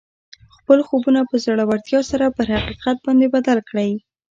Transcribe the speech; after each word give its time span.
خپل 0.55 0.79
خوبونه 0.87 1.21
په 1.29 1.35
زړورتیا 1.43 1.99
سره 2.11 2.25
پر 2.35 2.45
حقیقت 2.57 2.97
باندې 3.05 3.31
بدل 3.35 3.57
کړئ 3.69 3.91